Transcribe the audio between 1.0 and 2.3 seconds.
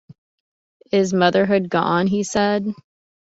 motherhood gone?” he